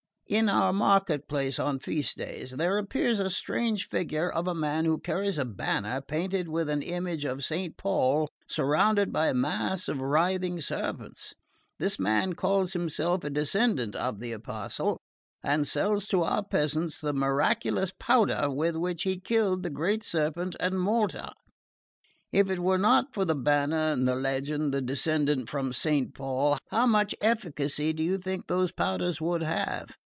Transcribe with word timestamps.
In 0.27 0.47
our 0.47 0.71
market 0.71 1.27
place 1.27 1.59
on 1.59 1.79
feast 1.79 2.17
days 2.17 2.51
there 2.51 2.77
appears 2.77 3.17
the 3.17 3.29
strange 3.29 3.89
figure 3.89 4.31
of 4.31 4.47
a 4.47 4.55
man 4.55 4.85
who 4.85 4.97
carries 4.97 5.37
a 5.37 5.43
banner 5.43 5.99
painted 5.99 6.47
with 6.47 6.69
an 6.69 6.81
image 6.81 7.25
of 7.25 7.43
Saint 7.43 7.75
Paul 7.75 8.29
surrounded 8.47 9.11
by 9.11 9.27
a 9.27 9.33
mass 9.33 9.89
of 9.89 9.99
writhing 9.99 10.61
serpents. 10.61 11.33
This 11.79 11.99
man 11.99 12.31
calls 12.31 12.71
himself 12.71 13.25
a 13.25 13.29
descendant 13.29 13.93
of 13.93 14.19
the 14.21 14.31
apostle 14.31 15.01
and 15.43 15.67
sells 15.67 16.07
to 16.07 16.23
our 16.23 16.45
peasants 16.45 17.01
the 17.01 17.11
miraculous 17.11 17.91
powder 17.99 18.47
with 18.49 18.77
which 18.77 19.03
he 19.03 19.19
killed 19.19 19.63
the 19.63 19.69
great 19.69 20.01
serpent 20.01 20.55
at 20.61 20.71
Malta. 20.71 21.33
If 22.31 22.49
it 22.49 22.59
were 22.59 22.77
not 22.77 23.13
for 23.13 23.25
the 23.25 23.35
banner, 23.35 23.97
the 23.97 24.15
legend, 24.15 24.73
the 24.73 24.81
descent 24.81 25.49
from 25.49 25.73
Saint 25.73 26.13
Paul, 26.15 26.57
how 26.69 26.85
much 26.87 27.13
efficacy 27.19 27.91
do 27.91 28.01
you 28.01 28.17
think 28.17 28.47
those 28.47 28.71
powders 28.71 29.19
would 29.19 29.43
have? 29.43 29.87